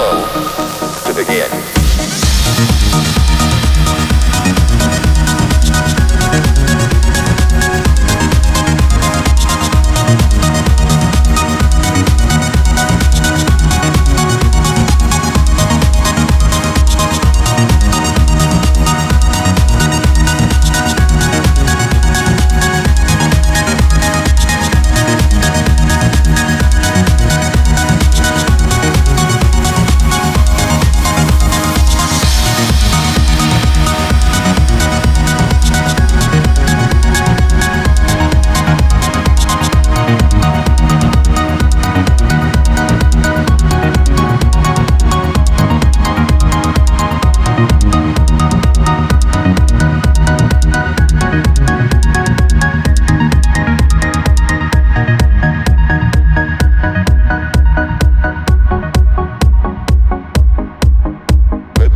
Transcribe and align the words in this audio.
to 0.00 1.12
begin. 1.14 1.79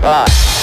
Bye. 0.04 0.53